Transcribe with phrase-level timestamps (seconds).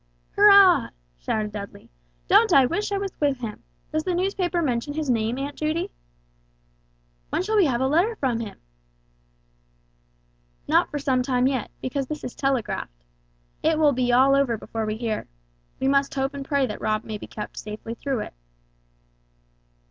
[0.35, 1.91] "Hurrah!" shouted Dudley,
[2.27, 3.61] "don't I wish I was with him!
[3.91, 5.91] Does the newspaper mention his name, Aunt Judy?"
[7.29, 8.57] "When shall we have a letter from him?"
[10.67, 13.05] "Not for some time yet, because this is telegraphed.
[13.61, 15.27] It will be all over before we hear.
[15.79, 18.33] We must hope and pray that Rob may be kept safely through it."